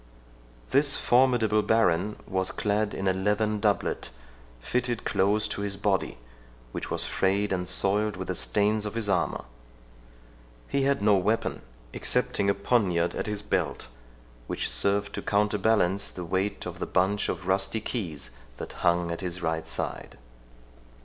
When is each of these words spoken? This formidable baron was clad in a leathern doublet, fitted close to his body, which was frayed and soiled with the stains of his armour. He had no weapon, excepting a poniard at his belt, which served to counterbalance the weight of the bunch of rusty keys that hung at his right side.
This 0.71 0.95
formidable 0.95 1.61
baron 1.61 2.15
was 2.25 2.49
clad 2.49 2.95
in 2.95 3.07
a 3.07 3.13
leathern 3.13 3.59
doublet, 3.59 4.09
fitted 4.59 5.05
close 5.05 5.47
to 5.49 5.61
his 5.61 5.77
body, 5.77 6.17
which 6.71 6.89
was 6.89 7.05
frayed 7.05 7.53
and 7.53 7.67
soiled 7.67 8.17
with 8.17 8.27
the 8.27 8.33
stains 8.33 8.87
of 8.87 8.95
his 8.95 9.07
armour. 9.07 9.45
He 10.67 10.81
had 10.85 11.03
no 11.03 11.17
weapon, 11.17 11.61
excepting 11.93 12.49
a 12.49 12.55
poniard 12.55 13.13
at 13.13 13.27
his 13.27 13.43
belt, 13.43 13.89
which 14.47 14.67
served 14.71 15.13
to 15.13 15.21
counterbalance 15.21 16.09
the 16.09 16.25
weight 16.25 16.65
of 16.65 16.79
the 16.79 16.87
bunch 16.87 17.29
of 17.29 17.45
rusty 17.45 17.79
keys 17.79 18.31
that 18.57 18.73
hung 18.81 19.11
at 19.11 19.21
his 19.21 19.43
right 19.43 19.67
side. 19.67 20.17